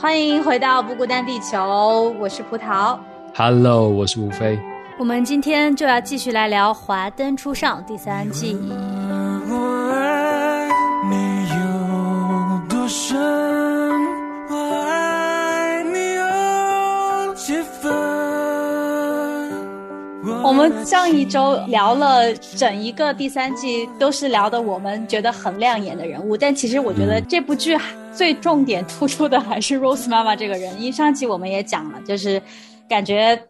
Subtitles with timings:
[0.00, 2.96] 欢迎回到不孤单地球，我是葡萄。
[3.34, 4.56] Hello，我是吴飞。
[4.96, 8.56] 我们今天就要继续来聊《华灯初上》第三季。
[9.50, 9.58] 我
[20.52, 27.76] 们上一周聊了整一个第三季，都是聊的我们觉得很亮眼的人物，但其实我觉得这部剧
[28.12, 30.78] 最重点突出的还是 Rose 妈妈这个人。
[30.78, 32.40] 因为上期我们也讲了，就是
[32.88, 33.40] 感觉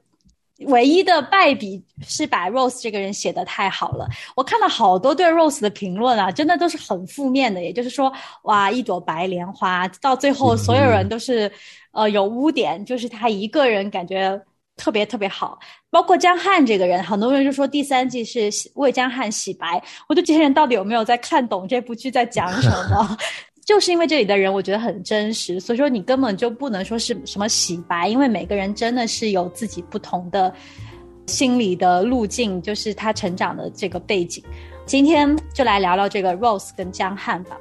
[0.67, 4.09] 唯一的败笔是把 Rose 这个人写的太好了。
[4.35, 11.51] 我看了好多对 Rose 的评论啊，真的都是很负面的，也就是说，哇，一朵白莲花，到最后所有人都是
[11.93, 14.41] 呃有污点，就是他一个人感觉。
[14.79, 15.59] 特别特别好，
[15.91, 19.83] 包括江汉这个人，很多人就说第三季是为江汉洗白。
[20.09, 23.19] 我觉得这些人到底有没有在看懂这部剧在讲什么？
[23.67, 30.51] 就是因为这里的人我觉得很真实，所以说你根本就不能说是什么洗白，因为每个人真的是有自己不同的
[31.27, 34.43] 心理的路径，就是他成长的这个背景。
[34.87, 37.59] 今天就来聊聊这个 Rose 跟江汉吧。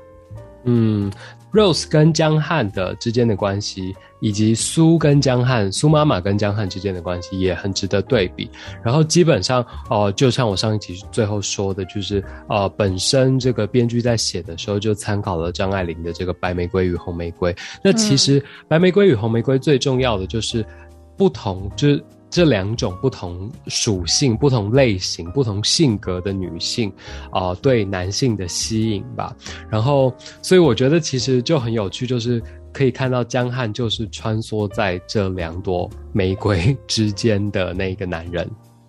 [0.68, 1.12] 嗯
[1.52, 3.96] ，Rose 跟江汉的之间的关系。
[4.20, 8.50] 以及苏跟江汉，苏妈妈跟江汉之间的关系也很值得对比。
[8.84, 17.54] 然后基本上，哦，就像我上一集最后说的，就是呃，本身这个编剧在写的时候就参考了张爱玲的这个《白玫瑰与红玫瑰》。
[17.84, 20.66] 那其实《白玫瑰与红玫瑰》最重要的就是
[21.16, 26.92] 不同，就是这两种不同属性、不同类型、不同性格的女性
[27.32, 29.36] 啊，对男性的吸引吧。
[29.70, 32.42] 然后，所以我觉得其实就很有趣，就是。
[32.74, 38.48] 可以看到江汉就是穿梭在这两朵玫瑰之间的那个男人。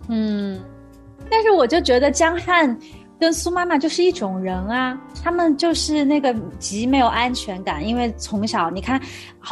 [0.08, 0.60] 嗯，
[1.30, 2.78] 但是我就觉得江汉
[3.18, 9.00] 跟苏妈妈就是一种人啊，他们就是那个极没有安全感，因为从小你看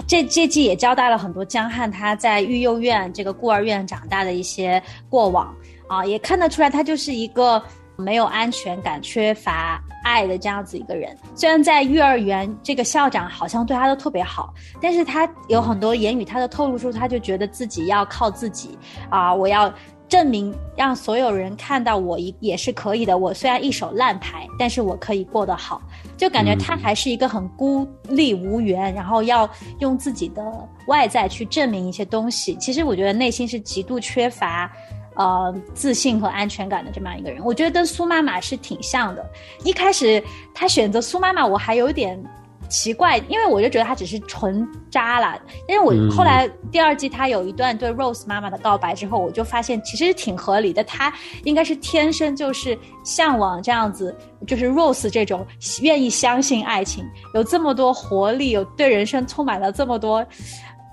[0.07, 5.55] 这这季也交代了很多江汉他在育幼院这个孤儿院长大的一些过往
[5.89, 7.63] 啊，也看得出来他就是一个。
[7.99, 14.53] 没有安全感、缺乏爱的这样子一个人，虽然在幼儿园，这个校长好像对他都特别好，
[14.83, 18.77] 但是他有很多言语，他的透露出，他就觉得自己要靠自己
[19.09, 19.73] 啊，我要
[20.09, 23.17] 证明，让所有人看到我一也是可以的。
[23.17, 25.81] 我虽然一手烂牌，但是我可以过得好，
[26.17, 29.49] 就感觉他还是一个很孤立无援，然后要
[29.81, 30.43] 用自己的
[30.89, 32.55] 外在去证明一些东西。
[32.57, 34.71] 其实我觉得内心是极度缺乏。
[35.19, 39.25] 呃，自信和安全感的这么样一个人，我觉得跟苏妈妈是挺像的。
[39.65, 42.23] 一开始他选择苏妈妈，我还有点
[42.69, 45.39] 奇怪，因为我就觉得他只是纯渣了。
[45.67, 50.83] 但是我后来第二季他有一段对 Rose 妈妈的告白之后，我就发现其实挺合理的。
[50.85, 51.13] 他
[51.45, 54.17] 应该是天生就是向往这样子，
[54.47, 55.47] 就是 Rose 这种
[55.83, 57.05] 愿意相信爱情，
[57.35, 60.25] 有这么多活力，有对人生充满了这么多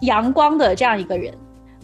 [0.02, 1.34] 阳光的这样一个人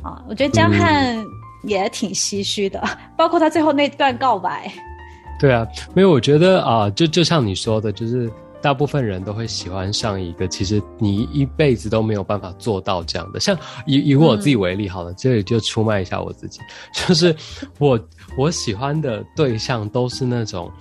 [0.02, 0.22] 啊。
[0.28, 1.24] 我觉得江汉。
[1.64, 2.82] 也挺唏嘘的，
[3.18, 4.72] 包括他最后那段告白。
[5.42, 13.40] 对啊，没有，我觉得啊，就就像你说的，就是大部分人都会喜欢上一个，其实你一辈子都没有办法做到这样的。
[13.40, 16.60] 像以以我自己为例，好了，这里就出卖一下我自己，
[16.94, 17.36] 就是
[17.78, 18.00] 我
[18.38, 20.72] 我喜欢的对象都是那种。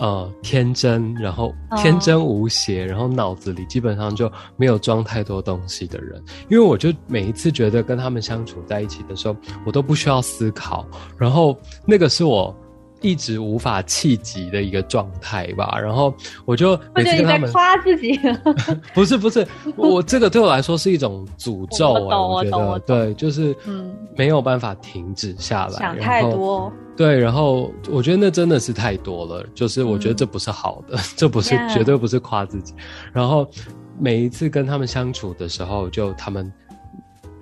[0.00, 9.34] 呃，天真，然后天真无邪，然后脑子里基本上就没有装太多东西的人，因为我就每一次觉得跟他们相处在一起的时候，
[9.66, 12.56] 我都不需要思考，然后那个是我。
[13.00, 16.12] 一直无法企及的一个状态吧，然后
[16.44, 18.18] 我就每次跟他们夸自己，
[18.94, 23.94] 不是不是，我这个对我来说是一种诅咒啊，我觉得对，就是嗯。
[24.16, 32.74] 没有办法停止下来，想太多，对，然后我觉得那真的是太多了，就是我觉得这不是好的， 这不是绝对不是夸自己，
[33.12, 33.48] 然后
[33.96, 36.52] 每一次跟他们相处的时候，就他们。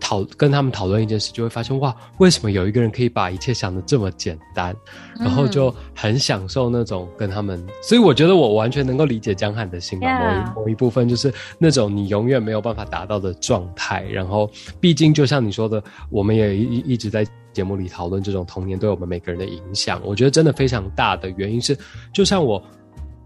[0.07, 4.73] 讨跟他们讨论一件事，就会发现哇，为什么有一个人可以把一切想的这么简单，
[5.19, 7.61] 然后就很享受那种跟他们。
[7.83, 14.05] 所以我觉得我完全能够理解江汉的心吧，某一某一部分就是那种你永远没有办法达到的状态。
[14.05, 14.49] 然后，
[14.79, 20.01] 毕竟就像你说的，我们也一一直在节目里讨论这种童年对我们每个人的影响。
[20.05, 21.77] 我觉得真的非常大的原因是，
[22.15, 22.63] 就像我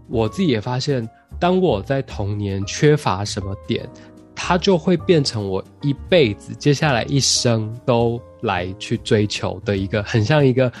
[0.09, 1.07] 我自己也发现，
[1.39, 3.87] 当我在童年缺乏什么点。
[4.35, 10.71] 他就会变成我一辈子、接下来一生都来去追求的一个，很像一个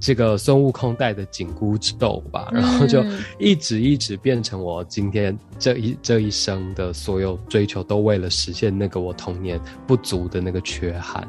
[0.00, 3.04] 这个孙悟空戴的紧箍咒吧，然后就
[3.38, 11.26] 一直一直变成我今天这一这一生的所有追求，都为了实现那个我童年不足的那个缺憾。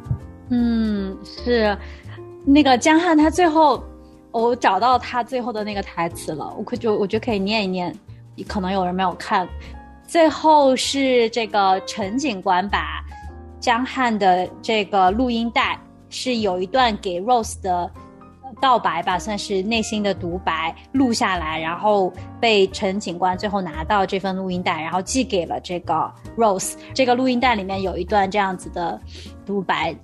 [0.50, 1.78] 嗯，是
[2.44, 3.84] 那个江汉，他最后
[4.32, 7.96] 我找到他最后的那个台词了，我可就我觉得可以念一念，
[8.48, 9.48] 可能有人没有看。
[10.08, 13.04] 最后是这个陈警官把
[13.60, 15.80] 江汉的这个录音带
[16.10, 17.90] 是有一段给 Rose 的
[18.62, 26.76] 告白吧，算是内心的独白录下来，然后被陈警官最后拿到这份录音带，然后寄给了这个 Rose。
[26.94, 29.00] 这个录音带里面有一段这样子的
[29.46, 29.96] 独白。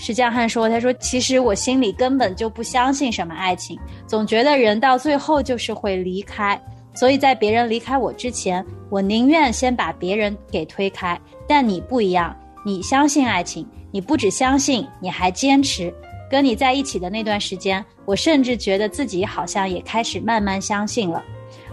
[0.00, 6.58] 是江汉说：“他说，其实我心里根本就不相信什么爱情，总觉得人到最后就是会离开。
[6.94, 11.20] 所以在别人离开我之前，我宁愿先把别人给推开。
[11.48, 15.92] 但你不一样，你相信爱情，你不只相信，你还坚持。
[16.30, 21.22] 跟你在一起的那段时间，我甚至觉得自己好像也开始慢慢相信了。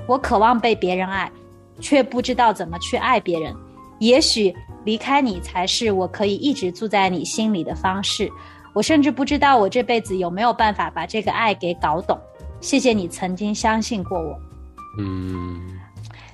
[0.07, 1.31] 我渴望被别人爱，
[1.80, 3.56] 却不知道怎么去爱别人。
[4.00, 4.56] 也许。”
[4.86, 8.31] 离开你才是我可以一直住在你心里的方式。
[8.74, 12.18] 我甚至不知道我这辈子有没有办法把这个爱给搞懂。
[12.62, 14.39] 谢谢你曾经相信过我。
[15.00, 15.60] 嗯，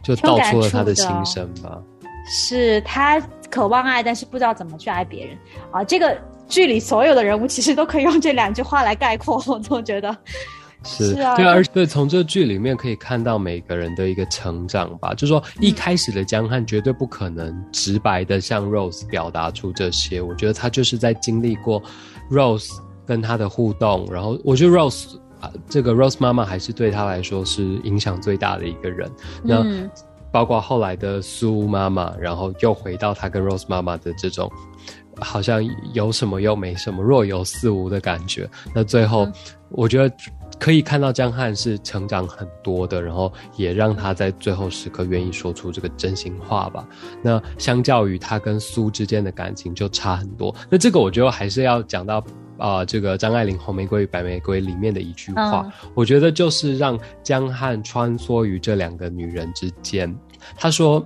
[0.04, 1.82] 就道出了他的心声吧。
[2.28, 3.20] 是他
[3.50, 5.38] 渴望爱，但是不知道怎么去爱别人
[5.72, 5.84] 啊。
[5.84, 6.18] 这个
[6.48, 9.42] 剧里所有的人物其实都可以用这两句话来概括。
[9.48, 10.16] 我总觉得。
[10.88, 15.16] 是啊对，而且从这剧里面可以看到每个人的一个成长吧。
[15.16, 20.22] 就是说，一开始的江汉绝对不可能直白的向 Rose 表达出这些。
[20.22, 21.82] 我觉得他就是在经历过
[22.30, 22.70] Rose
[23.04, 25.25] 跟他的互动，然后我觉得 Rose 啊，
[25.68, 29.10] 这个 Rose 妈妈还是对她来说是影响最大的一个人。
[29.44, 29.64] 那
[30.32, 34.52] 包括后来的苏妈妈，然后又回到她跟 Rose 妈妈的这种。
[35.22, 38.50] 好像有什么又没什么，若有似无的感觉。
[38.74, 39.26] 那最后，
[39.70, 40.14] 我觉得
[40.60, 46.86] 可以看到江汉是成长很多的，然后也让他在最后时刻愿意说出这个真心话吧。
[47.22, 50.54] 那相较于他跟苏之间的感情就差很多。
[50.70, 52.22] 那这个我觉得还是要讲到
[52.58, 60.14] 啊，这个张爱玲《红玫瑰与白玫瑰》里面的一句话，我觉得就是让江汉穿梭于这两个女人之间。
[60.58, 61.06] 他说。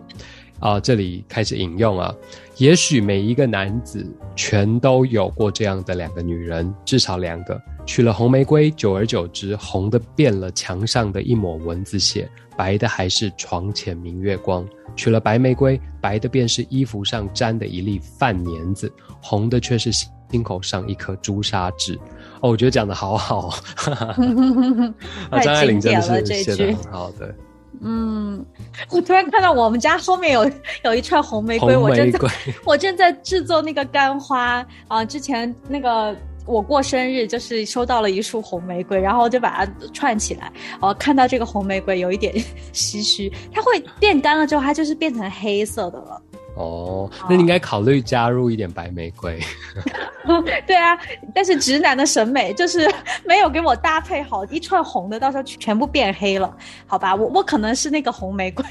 [0.60, 2.14] 啊，这里开始引用啊。
[2.58, 4.06] 也许每一个男子
[4.36, 7.58] 全都有过这样的两个女人，至少两个。
[7.86, 14.68] 娶了红玫瑰，久而久之，红的变了墙上的一抹蚊子血，白的还是床前明月光。
[14.98, 18.92] 娶了白玫瑰，白的便是衣服上沾的一粒饭粘子，
[19.22, 19.94] 红的却是
[20.32, 22.00] 心口上一颗朱砂痣。
[22.42, 23.50] 哦，我觉得讲的好好，
[25.30, 27.34] 啊，张爱玲真的是写的很好，的。
[27.82, 28.46] 嗯，
[28.90, 30.50] 我突然看到我们家后面有
[30.84, 32.20] 有一串红玫瑰，我正在
[32.66, 35.06] 我正在制作那个干花啊。
[35.06, 36.16] 之前那个
[36.46, 40.52] 我过生日，就是收到了一束红玫瑰，然后就把它串起来。
[40.82, 42.34] 哦，看到这个红玫瑰有一点
[42.74, 46.22] 唏嘘，它会变干了之后，它就是变成黑色的了。
[46.56, 49.40] 哦，那你应该考虑加入一点白玫瑰。
[50.68, 50.98] 对啊，
[51.34, 52.88] 但是直男的审美就是
[53.26, 56.54] 没有给我搭配好一串红的，到时候全部变黑了，
[56.86, 57.16] 好吧？
[57.16, 58.64] 我我可能是那个红玫瑰，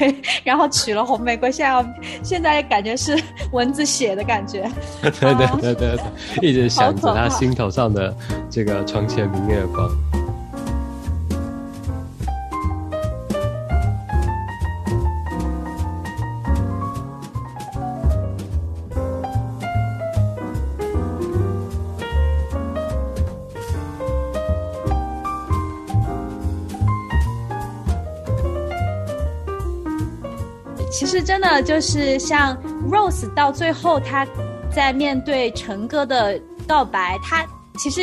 [0.44, 3.20] 然后取了红玫瑰，现在现在感觉是
[3.52, 4.70] 蚊子血的感觉。
[5.02, 5.98] 对对对对对，
[6.48, 8.14] 一直想着他心头上的
[8.50, 9.90] 这个床前明月光。
[30.98, 34.26] 其实真的就是像 Rose 到最后，他
[34.68, 36.36] 在面对陈哥的
[36.66, 37.46] 告白，他
[37.78, 38.02] 其实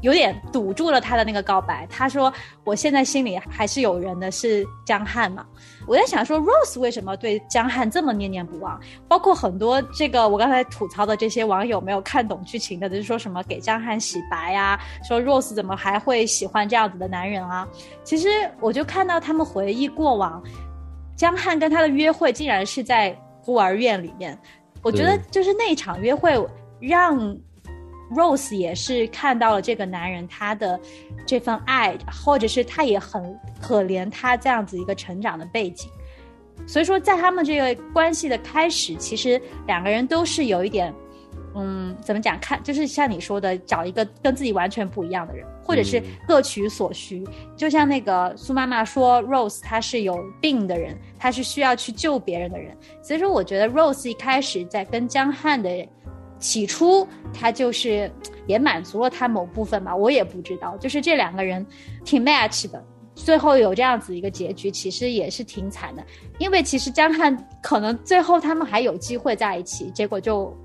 [0.00, 1.86] 有点堵住了他的那个告白。
[1.90, 2.32] 他说
[2.64, 5.44] ：“我现在心里还是有人的，是江汉嘛。”
[5.86, 8.80] 我在想说，Rose 为什么对江汉这么念念不忘？
[9.06, 17.68] 包括很多这个我刚才吐槽的这些网友没有看懂剧情的，就是说什么给江汉洗白呀，说 Rose 怎么还会喜欢这样子的男人啊？
[18.02, 20.42] 其实我就看到他们回忆过往。
[21.16, 24.38] 江汉跟他的约会竟然是在孤儿院里面，
[24.82, 26.32] 我觉得就是那场约会
[26.80, 27.36] 让
[28.14, 30.78] Rose 也是看到了这个男人他的
[31.26, 35.90] 这份爱，或者是他也很可怜他这样子一个成长的背景，
[36.66, 40.92] 所以说在他们这个关系的开始，其实两个人都是有一点。
[41.54, 42.38] 嗯，怎么讲？
[42.40, 47.22] 看，就是像你说的，找一个跟自己完全不一样的人，或者是各取所需。
[47.54, 52.74] 就像那个苏妈妈说，Rose 她是有病的人，她是需要去救别人的人。
[53.02, 55.86] 所以说，我觉得 Rose 一开始在跟江汉的
[56.38, 58.10] 起初，他就是
[58.46, 60.74] 也满足了他某部分吧，我也不知道。
[60.78, 61.64] 就是这两个人
[62.02, 62.82] 挺 match 的，
[63.14, 66.02] 最后有这样子一个结局，其实也是挺惨的。
[66.38, 70.56] 因为其实江汉可能最后他们还有机会在一起，结果就。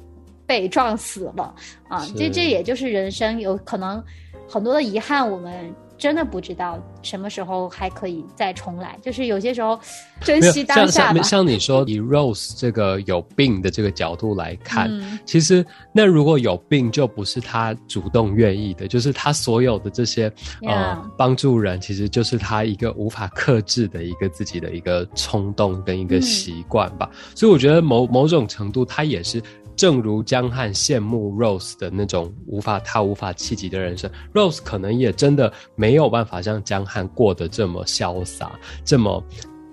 [0.48, 1.54] 被撞死了
[1.90, 2.08] 啊！
[2.16, 4.02] 这这也就是人生有可能
[4.50, 8.98] 很多的遗憾，我们真的不知道什么时候还可以再重来。
[9.02, 9.78] 就是有些时候
[10.22, 14.90] 珍惜当下像像你说，以 Rose 这个有病的这个角度来看，
[15.26, 20.32] 其实那如果有病，就不是他主动愿意的，就是他所有的这些
[20.66, 27.10] 呃帮助人，其实就是他一个无法克制的一个自己的一个冲动跟一个习惯吧。
[27.36, 29.44] 所以我觉得某某种程度，他也是。
[29.78, 39.24] 正如江汉羡慕 Rose 的那种无法他无法企及的人生，Rose 可能也真的没有办法像江汉过得这么潇洒，这么。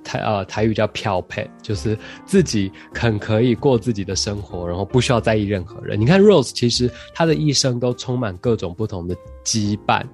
[0.05, 6.01] 台呃台语叫漂配，就是自己很可以过自己的生活，然后不需要在意任何人。
[6.01, 10.05] 你看 Rose，其实她的一生都充满各种不同的羁绊。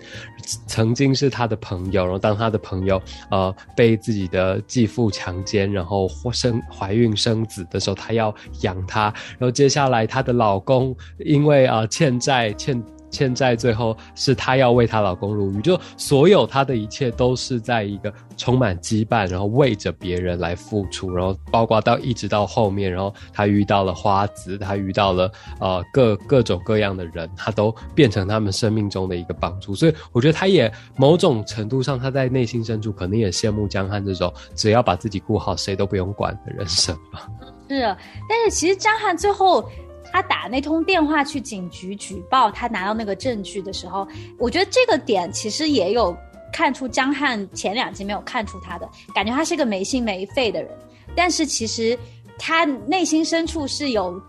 [0.66, 9.12] 曾经是他的朋友，然后当他的朋友呃被自己的继父强奸，然后生怀孕生子的时候，他要养他。
[9.38, 12.82] 然后接下来她的老公因为啊欠债欠。
[13.10, 29.74] 欠债最后是她要为她老公入狱，就所有她的一切都是在一个充满羁绊，然后为着别人来付出，然后包括到一直到后面，然后她遇到了花子，她遇到了呃各各种各样的人，她都变成他们生命中的一个帮助。
[29.74, 37.28] 所以我觉得她也某种程度上，她在内心深处可能也羡慕江汉这种只要把自己顾好，谁都不用管的人生吧。
[37.68, 37.80] 是，
[38.28, 39.68] 但是其实江汉最后。
[40.12, 44.06] 他打那通电话去警局举报，他拿到那个证据的时候，
[44.38, 46.16] 我觉得这个点其实也有
[46.52, 50.70] 看出江汉前两集没有看出他的感觉，他是个没心没肺的人，
[51.14, 51.98] 但是其实
[52.38, 54.20] 他内心深处是有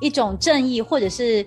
[0.00, 1.46] 一种正义，或者是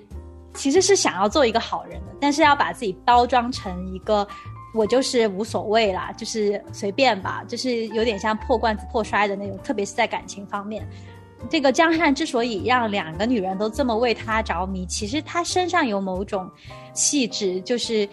[0.53, 4.27] 其实是想要做一个好人的，但是要把自己包装成一个
[4.73, 10.87] 我就是无所谓啦，就是随便吧，就是有点像破罐子破摔的那种，特别是在感情方面。
[11.49, 16.49] 这个江汉之所以让两个女人都这么为他着迷，其实他身上有某种
[16.93, 18.07] 气质，就是，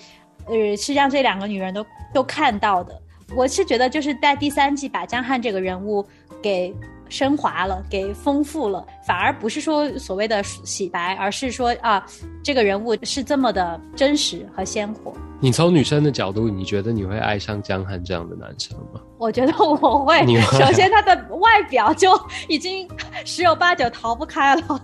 [0.47, 3.01] 呃，是让这两个女人都都看到的。
[3.35, 6.07] 我是觉得，就是在第三季把江汉这个人物
[6.43, 6.73] 给
[7.09, 12.05] 升华了，给丰富了，反而不是说所谓的洗白，而是说啊，
[12.43, 15.13] 这个人物是这么的真实和鲜活。
[15.41, 19.01] 你从女生的角度，你觉得你会爱上江汉这样的男生吗？
[19.19, 20.19] 我觉得我会。
[20.59, 22.19] 首先，他的外表就
[22.49, 22.89] 已经
[23.25, 24.81] 十有八九逃不开了，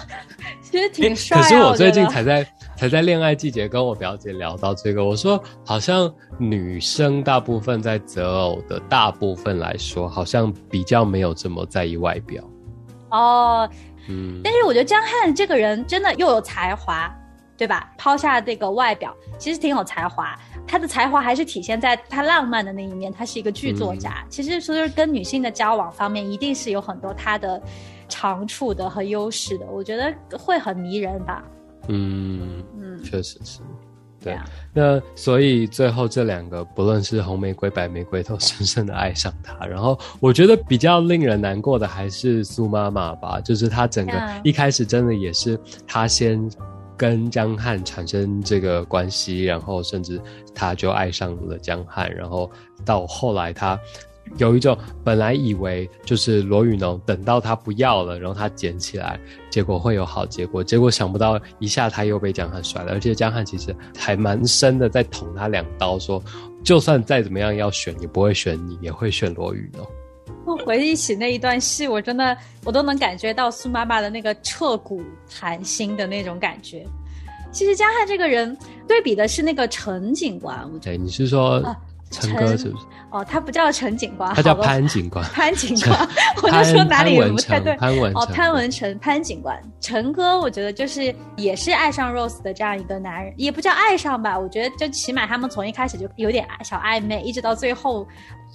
[0.62, 1.40] 其实挺帅。
[1.40, 2.46] 可是我最近才在
[2.76, 12.44] 才在恋爱季节跟我表姐聊到这个，我说好像女生大部分在择偶的大部分来说，好像比较没有这么在意外表。
[13.10, 13.68] 哦，
[14.08, 14.40] 嗯。
[14.44, 17.10] 但是我觉得江汉这个人真的又有才华，
[17.56, 17.90] 对吧？
[17.96, 20.38] 抛下这个外表，其实挺有才华。
[20.68, 24.22] 他的才华还是体现在他浪漫的那一面，他是一个剧作家。
[24.28, 27.62] 其实说是跟女性的交往方面，一定是有很多他的
[28.08, 29.66] 长处的和优势的。
[29.70, 31.42] 我觉得会很迷人吧。
[31.88, 33.60] 嗯嗯，确实是。
[34.22, 34.36] 对，
[34.72, 39.66] 那所以最后这两个，不论是红玫瑰、白玫瑰，都深深的爱上他。
[39.66, 44.12] 然后我觉得比较令人难过的还是苏妈妈吧，就是她整个
[44.42, 46.50] 一开始真的也是她先。
[46.98, 50.18] 跟江汉产生这个关系，然后甚至
[50.54, 52.50] 她就爱上了江汉，然后
[52.86, 53.78] 到后来他
[54.38, 59.18] 有一种本来以为就是罗宇农等到他不要了，然后他捡起来，
[59.50, 66.22] 结果会有好结果，结果想不到一下他又被江汉甩了，而且江汉其实还蛮深的在捅他两刀，说
[66.62, 69.86] 就算再怎么样要选也不会选你，也会选罗宇农。
[70.64, 76.86] 回忆起那一段戏，我真的我都能感觉到苏妈妈的那个彻骨寒心的那种感觉。
[77.50, 78.56] 其实江汉这个人
[78.86, 81.60] 对比的是那个陈警官，对，你是说
[82.10, 82.84] 陈哥是不是？
[83.10, 85.24] 哦，他不叫陈警官，他叫潘警官。
[85.26, 86.08] 潘警官，
[86.42, 87.74] 我就说哪里不太对。
[87.76, 98.06] 潘文哦，潘文成，潘警官，陈哥，我觉得就是也是爱上 Rose 的这样一个男人，也不叫爱上吧，我觉得就起码他们从一开始就有点小暧昧，一直到最后。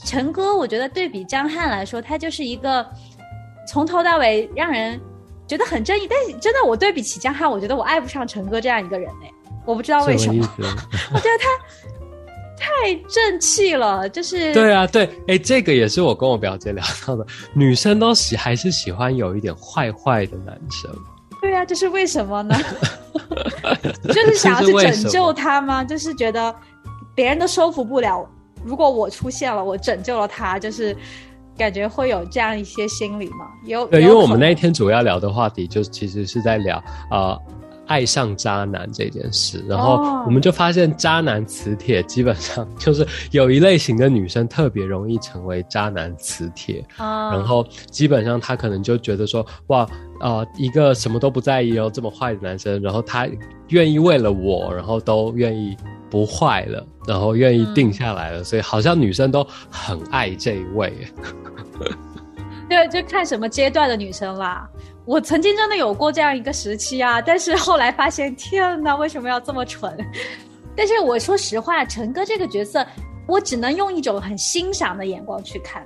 [0.05, 2.83] 陈哥，我觉得对比江汉来说，他就是一个
[3.67, 4.99] 从头到尾让人
[5.45, 6.07] 觉得很正义。
[6.09, 9.29] 但是真的，我对比起江汉，我觉得我爱不上陈哥这样一个人哎，
[9.65, 10.47] 我不知道为什么。
[10.57, 11.49] 我觉得他
[12.61, 17.25] 太正气了，就是对啊，对，哎，这个也是我跟我表姐聊到的，
[17.55, 20.91] 女生都喜还是喜欢有一点坏坏的男生。
[21.41, 22.55] 对啊，这是为什么呢？
[24.07, 25.83] 就是想要去拯救他吗？
[25.83, 26.53] 就是觉得
[27.15, 28.23] 别人都收服不了。
[28.63, 30.95] 如果我出现了，我拯救了他，就是
[31.57, 33.47] 感觉会有这样一些心理嘛？
[33.65, 36.77] 有对，因为我们那一天主要聊的话题就其实是在聊
[37.09, 37.35] 啊
[37.91, 39.95] 爱上渣男这件事，然后
[40.25, 49.85] 我们就发现渣男磁铁基本上就是有一类型的女生特别容易成为渣男磁铁，然后基本上她可能就觉得说哇
[50.21, 53.27] 啊一个什么都不在意哦这么坏的男生，然后他
[53.67, 55.75] 愿意为了我，然后都愿意。
[56.11, 60.91] 不坏了，然后愿意定下来了，所以好像女生都很爱这一位。
[62.67, 64.69] 对，就看什么阶段的女生啦。
[65.05, 69.97] 我曾经真的有过这样一个时期啊，但是后来发现，天哪，为什么要这么蠢？
[70.75, 72.85] 但是我说实话，陈哥这个角色，
[73.27, 75.85] 我只能用一种很欣赏的眼光去看。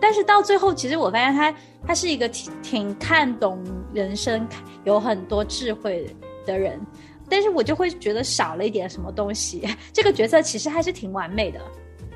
[0.00, 1.54] 但是到最后，其实我发现他
[1.86, 4.46] 他是一个挺挺看懂人生、
[4.84, 6.06] 有很多智慧
[6.44, 6.80] 的人。
[7.28, 9.68] 但是我就会觉得少了一点什么东西。
[9.92, 11.60] 这个角色其实还是挺完美的。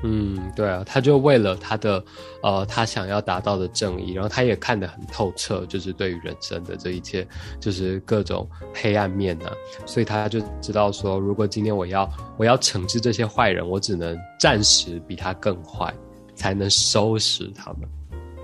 [0.03, 2.03] 嗯，对啊，他就为了他的
[2.41, 7.27] 呃，他想要达到的正义，然后他也看得很透彻，就是对于人生的这一切，
[7.59, 9.53] 就是各种黑暗面啊，
[9.85, 15.93] 所以他就知道说，如果今天我要我要惩治这些坏人，我只能暂时比他更坏，
[16.33, 17.81] 才能收拾他们。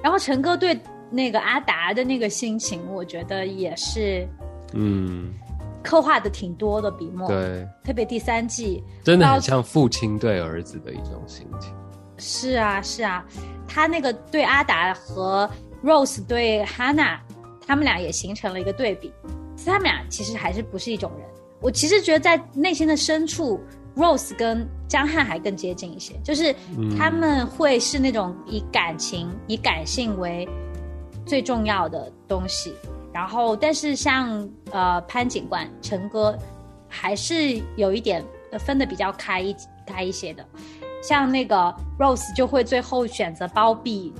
[0.03, 4.27] 然后陈哥对那个阿达的那个心情，我觉得也是，
[4.73, 5.33] 嗯。
[5.83, 11.73] 刻画的挺多的笔墨，对，特别第三季，真的很像父亲对儿子的一种心情。
[12.17, 13.23] 是啊，是啊，
[13.67, 15.49] 他那个对阿达和
[15.83, 17.19] Rose 对 Hannah，
[17.65, 19.13] 他们俩也形成了一个对比。
[19.65, 21.27] 他们俩其实还是不是一种人。
[21.59, 23.59] 我其实觉得在内心的深处
[23.95, 26.55] ，Rose 跟江汉还更接近一些，就是
[26.97, 30.47] 他们会是那种以感情、以感性为
[31.27, 32.73] 最重要的东西。
[33.13, 36.37] 然后，但是像呃潘警官、陈哥，
[36.87, 38.23] 还是有一点
[38.59, 39.55] 分的比较开一
[39.85, 40.45] 开一些的。
[41.01, 44.13] 像那个 Rose 就会最后选择包庇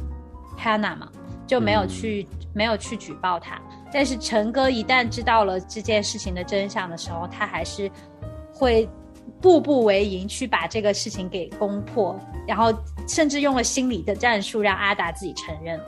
[0.58, 1.10] Hannah 嘛，
[1.46, 3.60] 就没有去没有去举报他。
[3.92, 7.90] 但是陈哥一旦知道了这件事情的真相的时候，他还是
[8.54, 8.88] 会
[9.42, 12.74] 步步为营去把这个事情给攻破，然后
[13.08, 15.86] 甚至用了心理的战术让阿达自己承认了，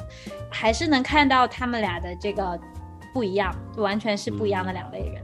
[0.49, 2.59] 还是能看到他们俩的这个。
[3.11, 5.15] 不一样，完全是不一样的两类人。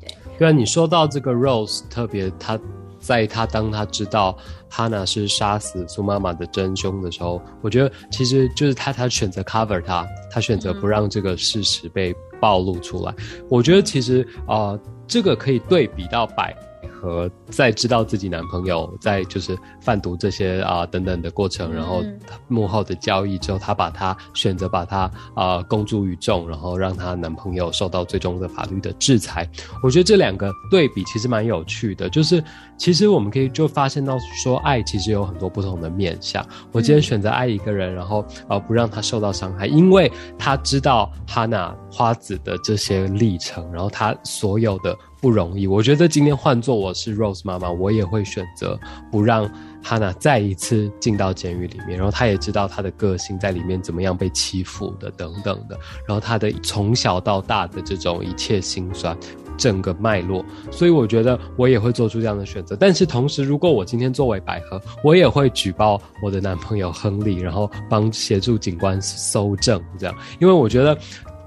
[0.00, 2.56] 对，对啊，你说到这个 Rose，特别他
[3.00, 4.38] 在他当他知道
[4.70, 13.12] 哈娜是杀死苏妈妈的真凶的时候，我觉得其实就是他他选择 cover 他，他选择不让这个事实被暴露出来。
[13.48, 16.56] 我觉得其实啊，这个可以对比到百。
[17.02, 22.00] 和在知道自己男朋友在就是贩毒这些啊等等的过程，然后
[22.46, 29.48] 幕后的交易之后，她把他选择把他啊公诸于众，然后让她男朋友受到最终的法律的制裁。
[29.82, 32.42] 我觉得这两个对比其实蛮有趣的，就是
[32.78, 36.46] 其实我们可以就发现到说，爱其实有很多不同的面相。
[36.70, 44.96] 我今天选择爱一个人，然后呃不让他受到伤害，因为他知道哈娜花子的这些历程，然后他所有的。
[45.22, 48.76] 不容易，我觉得今天换做我是 Rose 妈妈，我也会选择
[49.08, 49.48] 不让
[49.80, 51.96] 他呢再一次进到监狱里面。
[51.96, 59.16] 然后她也知道她的个性在里面怎么样被欺负的等等的，然后她的从小到大的这种一切心酸，
[59.56, 60.44] 整个脉络。
[60.72, 62.74] 所以我觉得我也会做出这样的选择。
[62.74, 70.98] 但是同时，如果我今天作为百合，我也会举报我的男朋友亨利，然后帮协助警官搜证，这样，因为我觉得。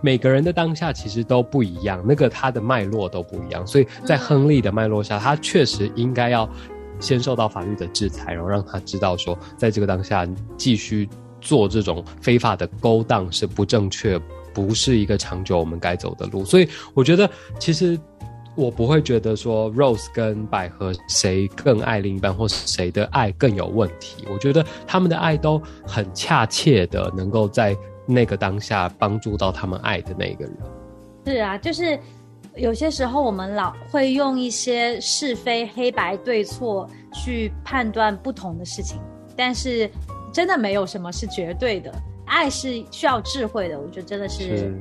[0.06, 6.48] 每个人的当下其实都不一样，那个他的脉络都不一样，所以在亨利的脉络下，他确实应该要
[7.00, 10.24] 先受到法律的制裁，然后让他知道说，在这个当下
[10.56, 11.10] 继续
[11.42, 14.22] 做这种非法的勾当是不正确，
[14.54, 16.46] 不是一个长久我们该走的路。
[16.46, 18.00] 所以我觉得，其实
[18.56, 24.24] 我不会觉得说 Rose 跟百合谁更爱另一半，或是谁的爱更有问题。
[24.32, 27.76] 我觉得他们的爱都很恰切的，能够在。
[28.06, 30.58] 那个当下帮助到他们爱的那个人，
[31.26, 32.00] 是啊，就是
[32.56, 39.00] 有些时候我们老会用一些是非黑白对错去判断不同的事情，
[39.36, 39.90] 但是
[40.32, 41.92] 真的没有什么是绝对的，
[42.26, 44.72] 爱是需要智慧的，我觉得真的是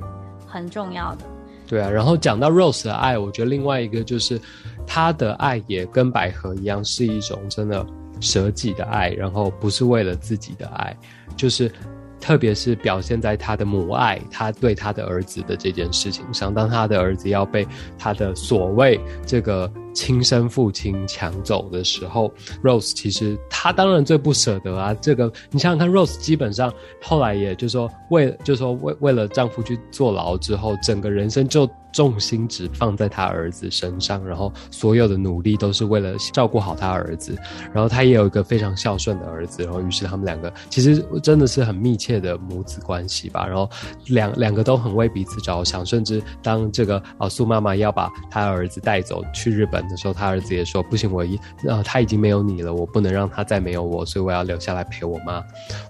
[0.46, 1.24] 很重要的。
[1.66, 4.38] 对啊，然后讲到 Rose 的爱，我觉得另外一个就是
[4.86, 7.84] 他的爱也跟百合一样，是一种真的
[8.20, 10.94] 舍己的爱，然后不是为了自己的爱，
[11.36, 11.72] 就是。
[12.24, 22.32] 特别是表现在他的母爱，他对他的儿子的这件事情上，当他的儿子要被他的所谓这个亲生父亲抢走的时候
[22.62, 24.94] ，Rose 其实她当然最不舍得啊。
[25.02, 31.68] 这个你想想看，Rose 基本上后来也就是说为就说为为了丈夫去坐牢之后，整个人生就。
[31.94, 37.38] 重心只放在他儿子身上，然后所有的努力都是为了照顾好他儿子。
[37.72, 43.46] 然后他也有一个非常孝顺的儿子，然后于是他们两个其实真的是很密切的母子关系吧。
[43.46, 43.70] 然后
[44.08, 51.36] 两 两个都很为彼此着想，甚至当这个啊苏妈妈要把他儿子带走去日本的时候，他儿子也说不行，我一
[51.68, 55.40] 啊他已经没有你了，我不能让他再没有我，所以我要留下来陪我妈。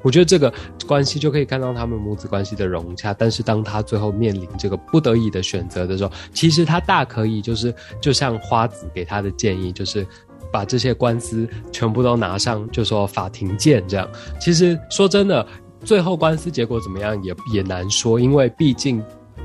[0.02, 0.52] 我觉得这个
[0.86, 3.14] 关系就可以看到他们母子关系的融洽。
[3.14, 5.93] 但是当他最后面临这个不得已的选择的。
[5.96, 10.06] 时候，其实他大可以就是，就像花子给他的建议，就是
[10.52, 14.08] 把这些官司全部都拿上，就说法庭见这样。
[14.40, 15.46] 其实说真的，
[15.84, 19.02] 最后官司结果怎么样也也难说，因为毕竟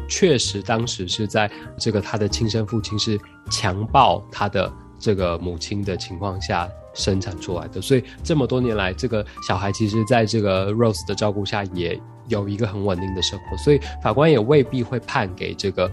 [0.08, 3.20] 确实当时是在这个他的亲生父亲是
[3.52, 6.70] 强暴他的这个母亲的情况下。
[6.96, 11.98] 生产出来的，所以这么多年来，这个小孩其实在这个 Rose 的照顾下，也
[12.30, 15.92] 有一个很稳定的生活，所以法官也未必会判给这个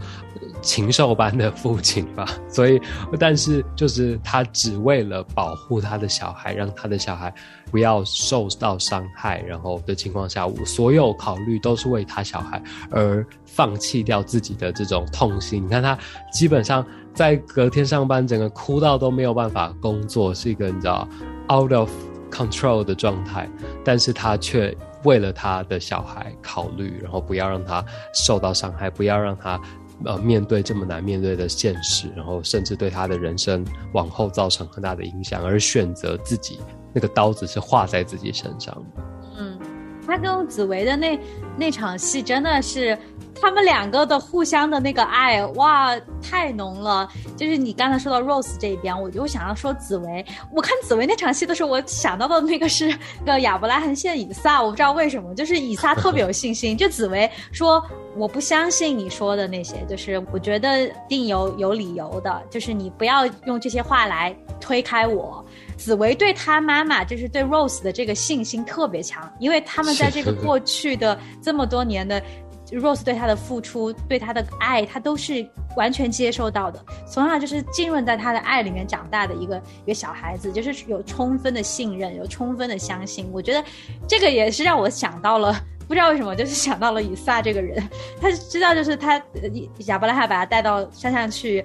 [0.62, 2.26] 禽兽般的父亲吧。
[2.48, 2.80] 所以，
[3.18, 7.32] 但是就是他只为了保护他的小孩，让他的小孩
[7.70, 15.64] 不要受到伤害，然后的情况下，我所有考虑都是为他小孩而放弃掉自己的这种痛心。
[15.64, 15.98] 你看他
[16.32, 16.86] 基本上。
[17.16, 21.08] 在隔天上班，整个哭到都没有办法工作，是一个你知道
[21.50, 21.90] out of
[22.30, 23.48] control 的状态。
[23.82, 29.58] 但是他却为了他的小孩考虑，然后不要让他受到伤害，不要让他
[30.04, 36.58] 呃面对这么难面对的现实，然后甚至对他的人生往后造成很大的影响，而选择自己
[36.92, 39.02] 那个刀子是划在自己身上的。
[39.38, 39.58] 嗯，
[40.06, 41.20] 他跟紫薇的那
[41.56, 42.98] 那场戏真的是。
[43.40, 47.08] 他们两个的互相的那个爱，哇，太浓了。
[47.36, 50.24] 就是你刚才说到 Rose 这边，我就想要说紫薇。
[50.52, 56.76] 我看紫薇那场戏的时候，我想到的那个是个亚伯拉罕献以撒，我不知道为什么，就是以撒特别有信心。
[56.78, 57.84] 就紫薇说
[58.16, 65.44] ：“我不相信你说的那些，就是我觉得定有有理由的，就是你不要用这些话来推开我。”
[65.76, 72.20] 紫薇对她妈妈，就是对 Rose 的这个信心特别强，因为他们在这个过去的这么多年的。
[72.72, 76.84] Rose 对他的付出，对他的爱，他都是完全接受到的。
[77.06, 83.28] 从小就是浸润在他的爱里面长大的一个一个小孩子，就是有充分的信任，有充分的相信。
[83.32, 83.64] 我觉得
[84.08, 85.54] 这个也是让我想到了，
[85.86, 87.82] 不知道为什么，就是想到了以撒这个人。
[88.20, 89.20] 他知道，就是他
[89.86, 91.64] 亚伯拉罕把他带到山上去，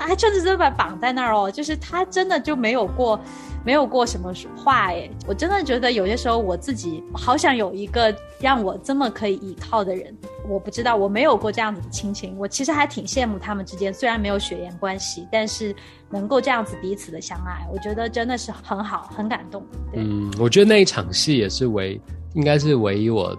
[0.00, 3.20] 他还甚至就把绑在那儿哦，就是他真的就没有过。
[3.62, 8.10] 没有过什么话哎，我真的觉得有些时候我自己好想有一个
[8.40, 10.16] 让我这么可以依靠的人。
[10.48, 15.76] 我不知道，我没有过这样子的亲情，我其实还挺羡慕他们之间，虽然没有血缘关系，但是
[16.08, 19.62] 能够这样子彼此的相爱，我觉得真的是很好，很感动。
[19.92, 22.00] 嗯，我觉得那一场戏也是唯，
[22.32, 23.36] 应该是唯一我。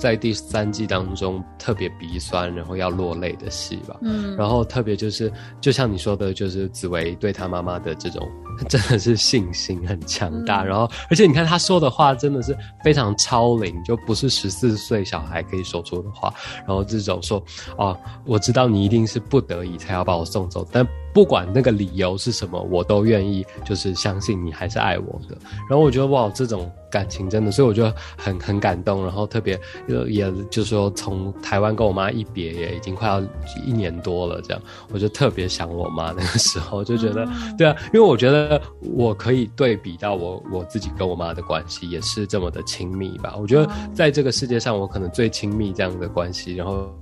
[0.00, 3.98] 在第三季当中特别鼻酸，然后要落泪的戏吧。
[4.00, 8.26] 嗯，然后特别就是，就像你说的，就是紫薇对她妈妈的这种，
[8.66, 10.64] 真的是信心很强大。
[10.64, 16.32] 然后，而且你看她说的话，真的是非常超龄，就不是十四岁小孩可以说出的话。
[16.66, 17.42] 然后这种说，
[17.76, 20.86] 哦，我知道你一定是不得已才要把我送走，但。
[21.12, 25.36] 不管那个理由是什么，我都愿意，就是相信你还是爱我的。
[25.68, 29.02] 然后我觉得哇，这种感情真的，所以我就很很感动。
[29.02, 29.58] 然后特别
[30.06, 33.20] 也就是说，从台湾跟我妈一别，也已经快要
[33.66, 36.12] 一年多了，这样我就特别想我妈。
[36.12, 37.26] 那个时候就觉得，
[37.58, 43.34] 对啊，因为我觉得我可以对比到我我自己跟我妈的关系也是这么的亲密吧。
[43.36, 46.94] 我觉得在这个世界上，我可能最亲密这样的关系，然后。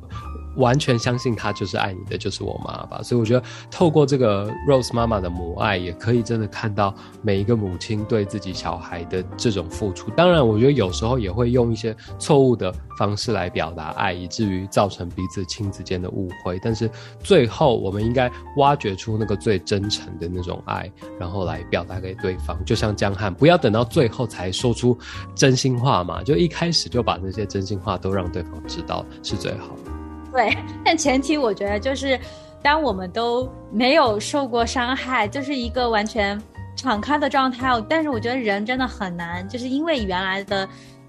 [0.57, 3.03] 完全相信他就是爱你的，就是我妈吧。
[3.03, 10.11] 所以我觉得透过这个 Rose 妈妈的母爱，也可以真的看到每一个母亲对自己小孩的这种付出。
[10.11, 16.59] 当然，我觉得有时候也会用一些错误的方式来表达爱，以至于造成彼此亲子间的误会。
[16.63, 22.59] 但是最后，我们应该挖掘出那个最真诚的那种爱，然后来表达给对方。
[22.65, 24.99] 就像江汉，不要等到最后才说出
[25.35, 29.98] 真心话嘛，就一开始就把那些真心话都让对方知道是最好。
[30.33, 32.19] 对，但前提我觉得就是，
[32.63, 36.41] 当我们都没有受过伤害，就是一个完全
[36.77, 37.69] 敞开的状态。
[37.89, 40.69] 但是我觉得人真的很难，就是因为原来的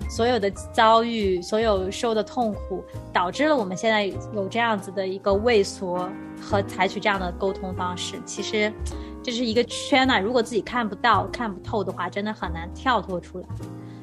[0.09, 6.09] 所有的遭遇、所有受的痛苦，导致了我们现在有这样子的一个畏缩
[6.41, 8.15] 和采取这样的沟通方式。
[8.25, 8.71] 其实
[9.21, 13.45] 这是一个圈呐，如果自己看不到、看不透的话，真的很难跳脱出来。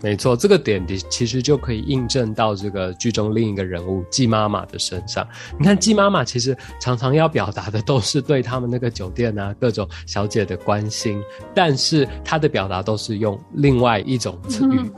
[0.02, 5.26] 没错，这个点的其实就可以印证到这个剧中另一个人物季妈妈的身上。
[5.58, 11.20] 你看季妈妈其实常常要表达的都是对他们那个酒店啊各种小姐的关心，
[11.54, 14.38] 但是她的表达都是用另外一种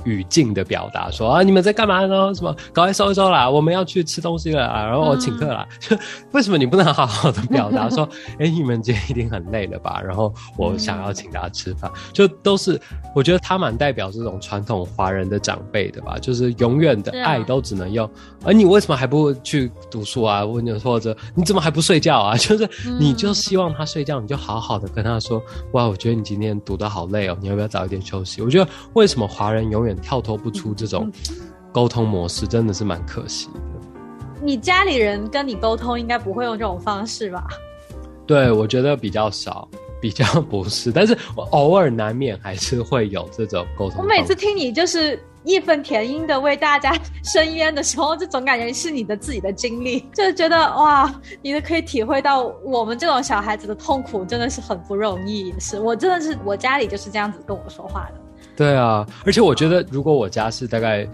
[0.05, 2.35] 语语境的表达，说啊你们在干嘛呢？
[2.35, 5.67] 什么赶快收一收啦，我们要去吃东西了啊，然后我请客了。
[6.33, 8.07] 为什么你不能好好的表达说，
[8.41, 10.03] 哎你们今天一定很累了吧？
[10.03, 12.81] 然后我想要请大家吃饭，就都是
[13.15, 14.88] 我觉得他蛮代表这种传统。
[14.89, 18.09] 华人的长辈的吧，就是永远的爱都只能用，
[18.45, 20.45] 而你为什么还不去读书啊？
[20.45, 22.37] 或者或者你怎么还不睡觉啊？
[22.39, 28.43] 就是你就希望他睡觉，你就好好的跟他说，哇，我觉得你今天读的好累哦，你要不要早一点休息？
[28.43, 31.11] 我觉得为什么华人永远跳脱不出这种
[31.73, 33.61] 沟通模式，真的是蛮可惜的。
[34.43, 37.47] 你家里人跟你沟通，应该不会用这种方式吧？
[38.27, 39.69] 对，我觉得比较少。
[40.01, 44.01] 比较不是，但是我偶尔难免还是会有这种沟通。
[44.01, 46.93] 我每次听你就是义愤填膺的为大家
[47.25, 55.55] 伸冤的时候，就总感觉是你的自己的经历，就是觉得哇，你都可以体会到我们这种小孩子的痛苦，真的是很不容易。
[55.59, 58.21] 是我真的是我家里就是这样子跟我说话的。
[58.57, 61.09] 对啊，而且我觉得如果我家是大概。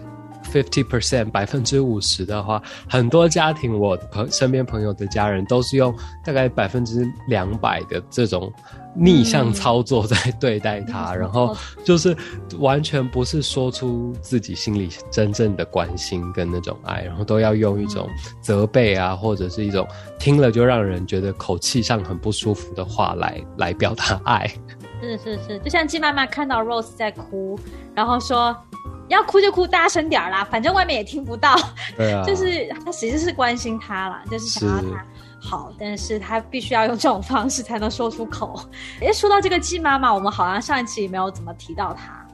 [0.55, 8.49] Fifty percent 百分之五十的话，很多家庭我朋身边朋友的家人都是用大概百分之两百的这种
[8.95, 12.15] 逆向操作在对待他，然后就是
[12.59, 18.07] 完全不是说出自己心里真正的关心跟那种爱，然后都要用一种
[18.39, 19.85] 责备啊，或者是一种
[20.17, 24.49] 听了就让人觉得口气上很不舒服的话来来表达爱。
[25.01, 27.59] 是是是，就像鸡妈妈看到 Rose 在哭，
[27.93, 28.55] 然后说。
[29.07, 31.55] 要哭就哭大声点儿啦，反正外面也听不到。
[31.95, 35.05] 对啊， 就是他其实是关心他啦，就是想要他
[35.39, 38.59] 好，但是他必须要用这种方式才能说出口。
[38.99, 42.25] 哎，说到这个季妈妈，我们好像上一期也没有怎么提到她。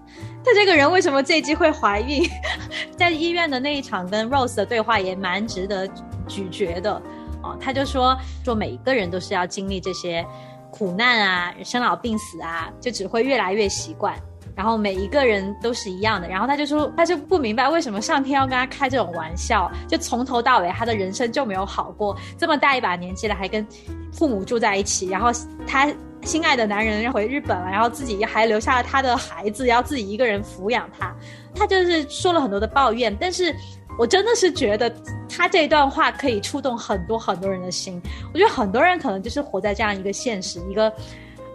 [0.43, 2.23] 她这个人为什么这一季会怀孕？
[2.97, 5.87] 在医院的那一场跟 Rose 的对话也蛮值得
[6.27, 7.01] 咀嚼的
[7.43, 7.57] 哦。
[7.59, 10.25] 他就说，说每一个人都是要经历这些
[10.69, 14.15] 苦难啊，生老病死啊，就只会越来越习惯。
[14.55, 23.65] 然后每一个人都是一样的，然后他就说，他就不明白为什么上天要跟他开这种玩笑，就从头到尾他的人生就没有好过，这么大一把年纪了还跟
[24.11, 25.29] 父母住在一起，然后
[25.65, 25.91] 他
[26.23, 31.15] 心爱的男人要回日本了，然后自己还留下了他的孩子，要自己一个人抚养他，
[31.55, 33.55] 他就是说了很多的抱怨，但是
[33.97, 34.93] 我真的是觉得
[35.27, 38.01] 他这段话可以触动很多很多人的心，
[38.33, 40.91] 我觉得很多人可能就是活在这样一个现实，一个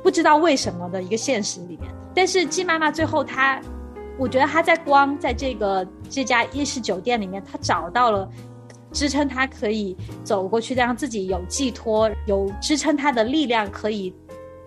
[0.06, 1.92] 不知道为什么的一个现实里面。
[2.14, 3.60] 但是季妈妈最后她，
[4.16, 8.30] 我觉得她在光在这个这家夜市酒店里面，她找到了
[8.92, 14.14] 支撑她可以走过去，让自己有寄托，有支撑她的力量，可以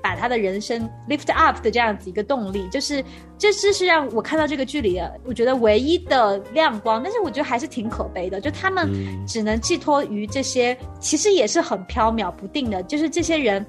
[0.01, 2.67] 把他的人生 lift up 的这样子一个动力。
[2.69, 3.03] 就是
[3.38, 7.01] 这这是让我看到这个剧里，我觉得唯一的亮光。
[7.03, 8.89] 但是我觉得还是挺可悲的，就他们
[9.27, 13.65] 只能寄托于这些，其实也是很飘渺不定的，就是这些人。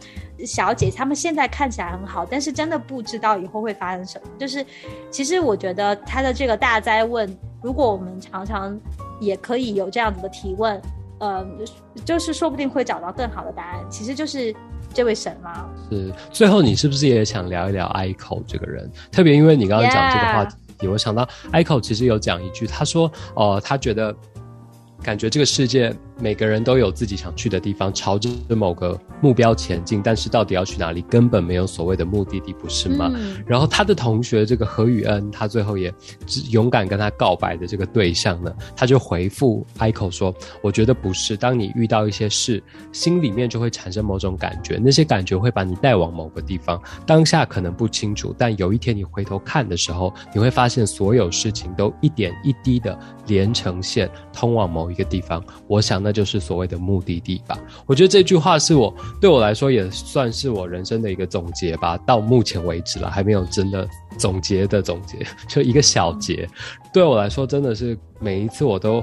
[0.46, 4.30] 小姐，他们现在看起来很好，但是真的不知道以后会发生什么。
[4.38, 4.64] 就是，
[5.10, 7.28] 其实我觉得他的这个大灾问，
[7.60, 8.80] 如果我们常常
[9.20, 10.80] 也可以有这样子的提问，
[11.18, 11.46] 呃，
[12.06, 13.84] 就是说不定会找到更好的答案。
[13.90, 14.50] 其实就是
[14.92, 15.68] 这位神吗？
[15.90, 16.12] 是。
[16.31, 18.90] 最后，你是不是也想聊一聊 ICO 这个人？
[19.11, 20.44] 特别因为你刚刚讲这个话
[20.79, 24.14] 题，我想到 ICO 其实有讲一句，他说，哦，他觉得
[25.03, 25.94] 感觉这个世界。
[26.20, 33.11] 每个人都有自己想去的地方，朝着某个目标前进，但是到底要去哪里，根本没有所谓的目的地，不是吗？
[33.46, 35.92] 然后他的同学这个何雨恩，他最后也
[36.50, 55.42] 勇敢跟他告白的这个对象呢，他就回复 ICO 说：“我觉得不是，当你遇到一些事，心里面就会产生某种感觉，那些感觉会把你带往某个地方，当下可能不清楚，但有一天你回头看的时候，你会发现所有事情都一点一滴的连成线，通往某一个地方。
[55.66, 57.57] 我想呢。”那就是所谓的目的地吧。
[57.87, 61.96] 我觉得这句话是我对我来说也算是我人生的一个总结吧。
[61.99, 66.49] 到目前为止了，还没有真的总结的总结， 就一个小结。
[66.92, 69.01] 对我来说，真的是每一次我都。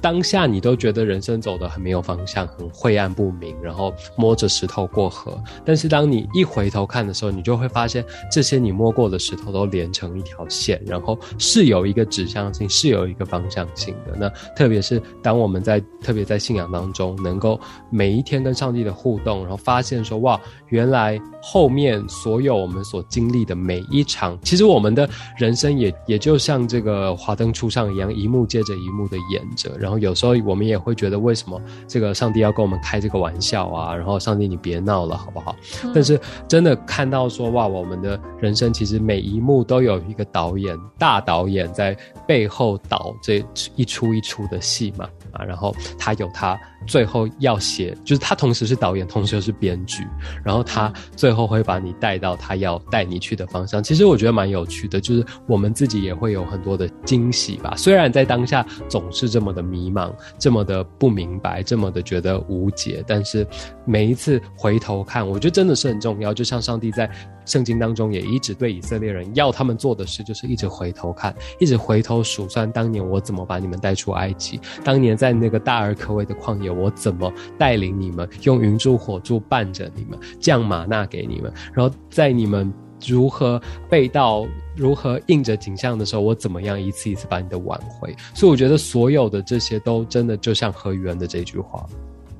[0.00, 5.38] 当下你都觉得人生走得很没有方向，很晦暗不明，然后摸着石头过河。
[5.64, 14.16] 但是当你一回头看的时候，你就会发现这些你摸过的石头都连成一条线，然后是有一个指向性，是有一个方向性的。
[14.16, 25.08] 那特别是当我们在特别在信仰当中，能够每一天跟上帝的互动，然后发现说哇，原来后面所有我们所经历的每一场，其实我们的
[25.38, 29.74] 人生也也就像这个华灯初上一样，一幕接着一幕的演着。
[29.78, 33.96] 然后有时候我们也会觉得，为什么这个上帝要跟我们开这个玩笑啊？
[33.96, 35.56] 然后上帝，你别闹了，好不好？
[35.94, 43.42] 但是真的看到说，哇，我们的人生其实每一幕都有一个导演，大导演在背后导这
[43.74, 45.08] 一出一出的戏嘛。
[45.32, 50.06] 啊，然后他有他最后要写，就是他同时是导演，同时又是编剧，
[50.42, 53.82] 然后他最后会把你带到他要带你去的方向。
[53.82, 57.74] 其实我觉得蛮有趣的，就是我们自己也会有很多的惊喜吧。
[57.76, 63.46] 虽然在当下总是这么的迷茫，这么的不明白，这么的觉得无解，但是
[63.84, 66.32] 每一次回头看，我觉得真的是很重要。
[66.32, 67.10] 就像上帝在。
[67.48, 82.72] 圣经当中也一直对以色列人要他们做的事，就是一直回头看，一直回头数算当年我怎么把你们带出埃及，当年在那个大而可畏的旷野，我怎么带领你们，用云柱火柱伴着你们，降玛纳给你们，然后在你们
[83.06, 88.14] 如何被盗、如何应着景象的时候，我怎么样一次一次把你的挽回。
[88.34, 91.86] 所以我觉得所有的这些都真的就像何源的这句话，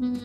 [0.00, 0.18] 嗯。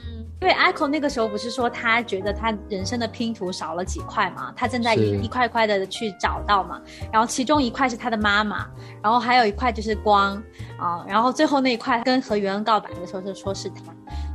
[0.44, 6.82] 因为 Echo 那个时候不是说他觉得他人生的拼图少了几块嘛，他正在一一块块的去找到嘛。
[7.14, 8.68] 然后其中一块是他的妈妈，
[9.02, 10.36] 然后还有一块就是光
[10.78, 13.76] 啊，然后最后那一块跟和袁恩告白的时候就说是他。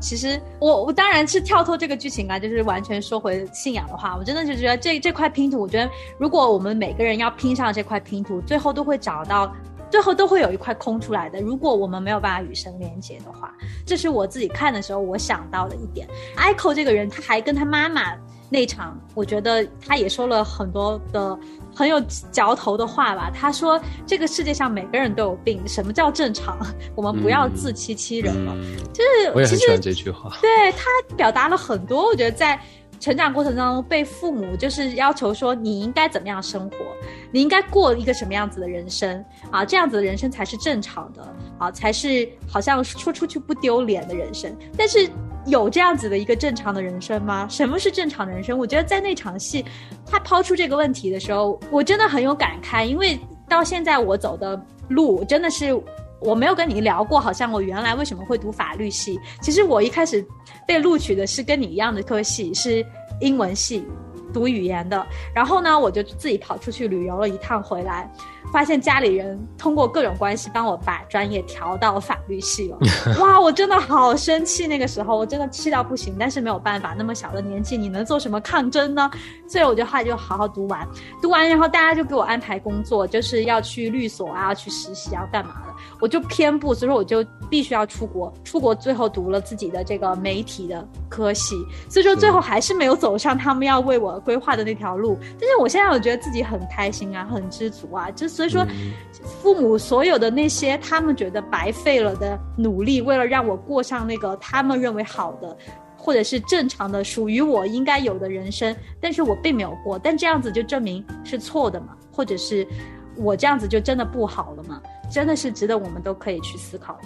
[0.00, 9.54] 其实我我当然是跳脱这个剧情啊，就是完全说回信仰的话，我真的就觉得这这块拼图，我觉得如果我们每个人要拼上这块拼图，最后都会找到。
[9.90, 11.40] 最后都会有一块空出来的。
[11.40, 13.52] 如果我们没有办法与神连接的话，
[13.86, 16.06] 这是我自己看的时候我想到的一点。
[16.36, 18.14] Ico 这个人，他还跟他妈妈
[18.50, 21.38] 那场，我觉得他也说了很多的
[21.74, 23.30] 很有嚼头的话吧。
[23.34, 26.58] 他说：“这个世界上每个人都有病，什么叫正常？
[26.94, 28.56] 我们不要自欺欺人了。”
[28.92, 30.36] 就是我也很喜欢这句话。
[30.40, 32.60] 对他表达了很多，我觉得在。
[33.00, 36.76] 成长过程当中，被父母就是要求说你应该怎么样生活，
[37.30, 39.64] 你应该过一个什么样子的人生啊？
[39.64, 44.54] 这样子的人生才是正常的啊，才是好像说出去不丢脸的人生。
[44.76, 45.08] 但是
[45.46, 47.46] 有这样子的一个正常的人生吗？
[47.48, 48.58] 什么是正常的人生？
[48.58, 49.64] 我觉得在那场戏，
[50.06, 55.80] 他抛出这个问题的时候，我真的很有感慨，因为到现在我走的路真的是。
[56.20, 59.18] 我没有跟你聊过，好像我原来为什么会读法律系？
[59.40, 60.26] 其实我一开始
[60.66, 62.84] 被录取的是跟你一样的科系，是
[63.20, 63.84] 英文系。
[64.30, 68.12] 读语言的，然后呢，我就自己跑出去旅游了一趟，回来
[68.52, 72.78] 发现家里人通过各种关系帮我把专业调到法律系了。
[73.20, 79.10] 哇，我真的好生气，那个时候我真的气到不行，但是没有办法，那么小的年纪你能做什么抗争呢？
[79.46, 80.86] 所以我就后来就好好读完，
[81.20, 91.56] 读完然后大家就给我安排工作，就是要去律所啊，要去实习啊干嘛的，我就偏不，所以说我就必须要出国，出国最后读了自己的这个媒体的科系，
[91.88, 94.18] 所以说最后还是没有走上他们要为我。
[94.28, 98.66] 规划的那条路，但是我现在我觉得自己很开心啊，很知足啊，就所以说，
[99.40, 105.56] 父母所有的那些他们觉得白费了的努力，为了让我过上那个他们认为好的，
[105.96, 112.66] 或者是正常的属于我应该有的人生，但是我并没有过，但这样子就证明是错的嘛，或者是
[113.16, 114.82] 我这样子就真的不好了嘛？
[115.10, 116.98] 真的是值得我们都可以去思考。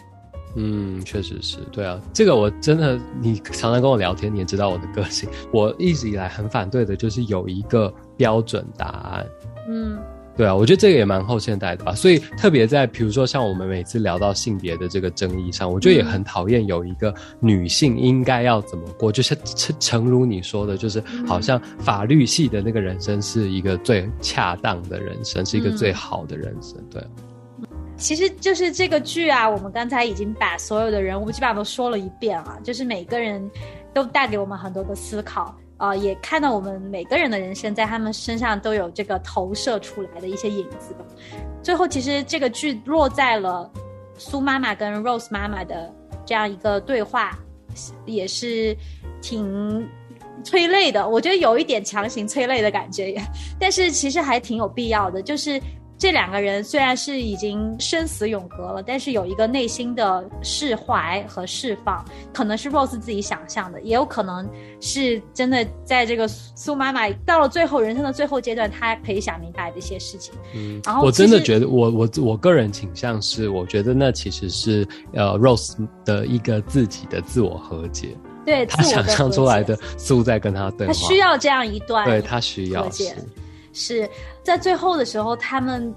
[0.55, 5.29] 嗯，确实是对啊，这个我真的，你常常跟我聊天，你也知道我的个性。
[5.51, 9.27] 我一直以来很反对的就是有一个标准答案。
[9.69, 9.99] 嗯，
[10.37, 11.95] 对啊，我觉得这个也蛮后现代的吧。
[11.95, 27.03] 所以特别在比如说像我们每次聊到性别的这个争议上，我觉得也很讨厌有一个女性应该要怎么过，就是诚诚如你说的，就是好像法律系的那个人生是一个最恰当的人生，是一个最好的人生，对。
[28.03, 33.49] 其实就是这个剧啊，我们刚才已经把所有的人物基本上都说了一遍了，就是每个人
[33.95, 40.97] 都带给我们很多的思考啊，也看到我们每个人的人生在他们身上都有这个投射出来的一些影子。
[41.63, 43.71] 最后，其实这个剧落在了
[44.19, 45.89] 苏妈妈跟 Rose 妈妈的
[46.27, 47.39] 这样一个对话，
[48.05, 48.77] 也是
[49.21, 49.89] 挺
[50.43, 51.09] 催泪的。
[51.09, 53.15] 我觉得有一点强行催泪的感觉，
[53.61, 55.63] 但是其实还挺有必要的，就是。
[56.03, 64.45] 这两个人虽然是已经生死永隔了，但是有一个内心的释怀和释放，可能是 Rose 自己想象的，也有可能
[64.81, 70.35] 是真的在这个苏妈妈到了最后人生的最后阶段，她可以想明白的一些事情。
[70.57, 78.09] 嗯，然后我真的觉得，我我我个人倾向是，我觉得那其实是呃 Rose 的一个自己的自我和解，
[78.45, 83.05] 对他想象出来的苏在跟他对话，他需要这样一段，对他需要是
[84.43, 85.95] 在最后的时候，他们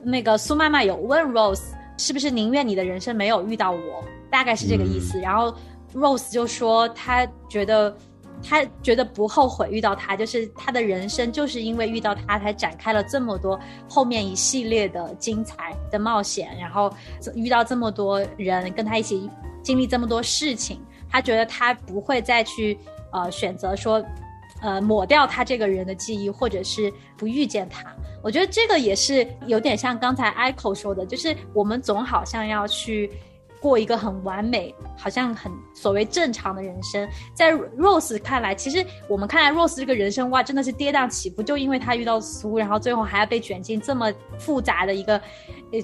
[0.00, 5.18] 那个苏妈妈有问 Rose 是不是宁愿你的人生没有遇到我，大概是这个意思。
[5.18, 5.52] 然后
[5.94, 7.96] Rose 就说他觉得
[8.42, 13.58] 他觉得不后悔遇到他，就是他的人生就是因为遇到他才展开了这么多
[13.88, 16.92] 后面一系列的精彩的冒险，然后
[17.34, 19.28] 遇到这么多人跟他一起
[19.62, 22.78] 经历这么多事情，他觉得他不会再去
[23.10, 24.04] 呃选择说。
[24.60, 33.10] 呃，抹掉他这个人的记忆，或者是不遇见他，我觉得这个也是有点像刚才 Echo 说的，就是我们总好像要去
[33.60, 37.08] 过一个很完美，好像很所谓正常的人生。
[37.34, 45.20] 在 Rose 看来，其实我们看来 Rose 这个人生哇，真的是跌宕起伏，就因为他遇到苏，然后最后还要被卷进这么复杂的一个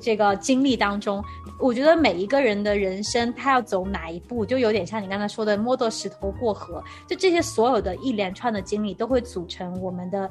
[0.01, 1.23] 这个经历当中。
[1.59, 6.83] 我觉得每一个人的人生，他要走哪一步，就有点像你刚才说的摸着石头过河。
[7.07, 10.31] 就这些所有的一连串的经历，都会组成我们的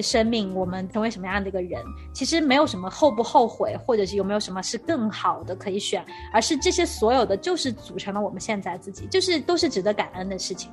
[0.00, 1.82] 生命，我们成为什么样的一个人。
[2.12, 10.70] 其实没有什么后不后悔，或者是有没有什么是更好的可以选，而是这些所有的，就是组成了我们现在自己，就是都是值得感恩的事情。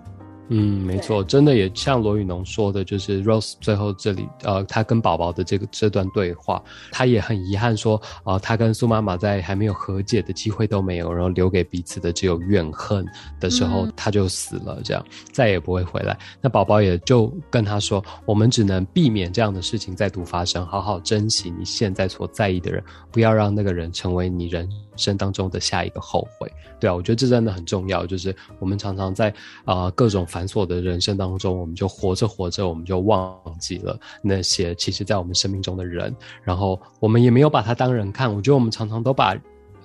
[0.51, 13.05] 嗯，没错，真的也像罗宇农说的，就是 Rose 最后这里，呃，他跟宝宝的这个这段对话，他也很遗憾说，啊，他跟苏妈妈在还没有和解的机会都没有，然后留给彼此的只有怨恨
[13.39, 16.17] 的时候，他就死了，这样再也不会回来。
[16.41, 26.51] 那宝宝也就跟他说，我们只能避免这样的事情再度发生，好好珍惜你现在所在意的人，不要让那个人成为你人生当中的下一个后悔。
[26.79, 29.33] 对啊，我觉得这真的很重要，就是我们常常在
[29.65, 38.33] 啊各种繁琐的人生当中，我们就活着活着，我们就忘记了那些其实在我们生命中的人，然后我们也没有把他当人看。
[38.33, 39.37] 我觉得我们常常都把。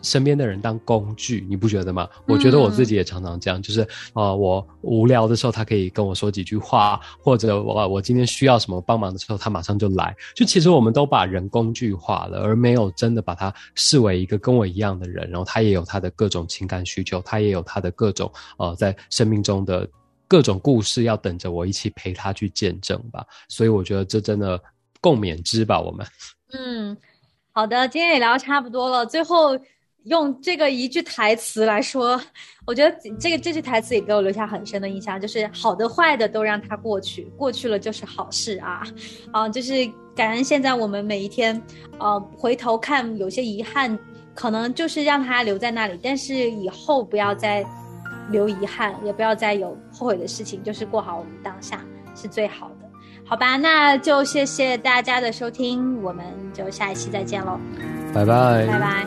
[0.06, 2.06] 身边的人当工具，你不觉得吗？
[2.26, 3.80] 我觉得我自己也常常这样，就是
[4.12, 10.14] 啊，我无聊的时候，他可以跟我说几句话，或者我我今天需要什么帮忙的时候，他马上就来。
[10.36, 15.26] 就其实我们都把人工具化了，而没有真的把他视为一个跟我一样的人。
[15.30, 19.88] 然后他也有他的各种情感需求，他也有他的各种呃，在生命中的
[20.34, 23.24] 各种故事要等着我一起陪他去见证吧。
[23.48, 24.60] 所以我觉得这真的
[25.00, 26.04] 共勉之吧，我们。
[26.52, 26.96] 嗯，
[27.52, 29.56] 好的，今天也聊差不多了，最后。
[30.04, 32.20] 用这个一句台词来说，
[32.66, 38.82] 我觉得这个这句台词也给我留下很深的印象，就是好的坏的都让它过去，过去了就是好事啊，
[39.32, 39.72] 啊，就是
[40.14, 41.58] 感恩现在我们每一天，
[41.98, 43.98] 呃，回头看有些遗憾，
[44.34, 47.64] 可能就是让它留在那里，但是以后不要再
[48.30, 51.80] 留遗憾，也不要再有后悔的事情，就是过好我们当下
[52.14, 52.88] 是最好的，
[53.24, 53.56] 好吧？
[53.56, 57.58] 那就谢谢大家的收听，我们就下一期再见喽，
[58.14, 59.06] 拜拜，拜拜。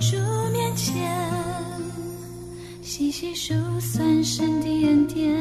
[0.00, 0.16] 主
[0.52, 1.10] 面前，
[2.80, 5.36] 细细数算神的恩典，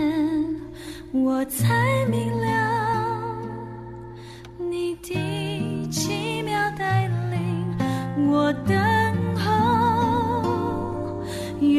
[1.12, 2.77] 我才明了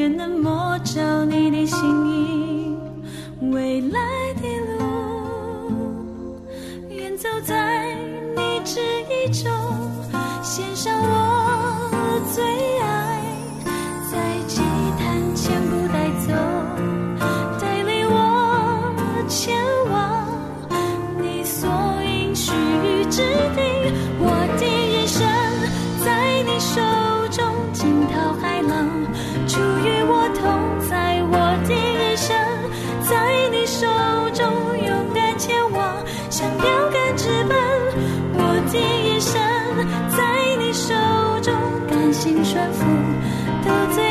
[0.09, 2.77] 能摸着你的心意，
[3.53, 4.01] 未来
[4.41, 4.49] 的
[4.79, 6.41] 路，
[6.89, 7.95] 愿走在
[8.37, 8.81] 你旨
[9.11, 9.51] 意中，
[10.43, 11.18] 献上我
[42.71, 44.08] 我的。